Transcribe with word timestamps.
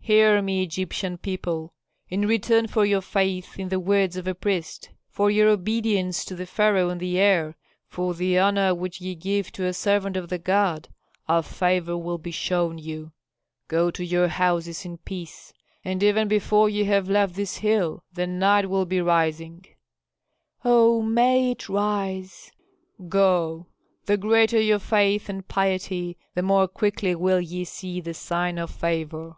"Hear 0.00 0.40
me, 0.40 0.62
Egyptian 0.62 1.18
people. 1.18 1.74
In 2.08 2.26
return 2.26 2.66
for 2.66 2.86
your 2.86 3.02
faith 3.02 3.58
in 3.58 3.68
the 3.68 3.78
words 3.78 4.16
of 4.16 4.26
a 4.26 4.34
priest, 4.34 4.88
for 5.10 5.30
your 5.30 5.50
obedience 5.50 6.24
to 6.24 6.34
the 6.34 6.46
pharaoh 6.46 6.88
and 6.88 6.98
the 6.98 7.18
heir, 7.18 7.56
for 7.90 8.14
the 8.14 8.38
honor 8.38 8.74
which 8.74 9.02
ye 9.02 9.14
give 9.14 9.52
to 9.52 9.66
a 9.66 9.74
servant 9.74 10.16
of 10.16 10.30
the 10.30 10.38
god, 10.38 10.88
a 11.28 11.42
favor 11.42 11.94
will 11.94 12.16
be 12.16 12.30
shown 12.30 12.78
you. 12.78 13.12
Go 13.66 13.90
to 13.90 14.02
your 14.02 14.28
houses 14.28 14.86
in 14.86 14.96
peace, 14.96 15.52
and 15.84 16.02
even 16.02 16.26
before 16.26 16.70
ye 16.70 16.84
have 16.84 17.10
left 17.10 17.34
this 17.34 17.58
hill 17.58 18.02
the 18.10 18.26
Nile 18.26 18.66
will 18.66 18.86
be 18.86 19.02
rising." 19.02 19.66
"Oh, 20.64 21.02
may 21.02 21.50
it 21.50 21.68
rise!" 21.68 22.50
"Go! 23.10 23.66
The 24.06 24.16
greater 24.16 24.58
your 24.58 24.78
faith 24.78 25.28
and 25.28 25.46
piety 25.46 26.16
the 26.34 26.40
more 26.40 26.66
quickly 26.66 27.14
will 27.14 27.42
ye 27.42 27.64
see 27.66 28.00
the 28.00 28.14
sign 28.14 28.56
of 28.56 28.70
favor." 28.70 29.36